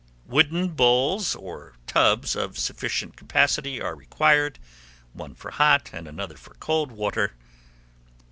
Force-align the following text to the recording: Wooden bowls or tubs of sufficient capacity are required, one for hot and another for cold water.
Wooden 0.25 0.69
bowls 0.69 1.35
or 1.35 1.75
tubs 1.85 2.35
of 2.35 2.57
sufficient 2.57 3.15
capacity 3.15 3.79
are 3.79 3.93
required, 3.95 4.57
one 5.13 5.35
for 5.35 5.51
hot 5.51 5.91
and 5.93 6.07
another 6.07 6.37
for 6.37 6.55
cold 6.55 6.91
water. 6.91 7.33